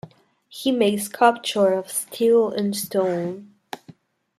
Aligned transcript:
He 0.49 0.71
made 0.71 0.97
sculpture 1.03 1.73
of 1.73 1.91
steel 1.91 2.49
and 2.49 2.75
stone. 2.75 3.53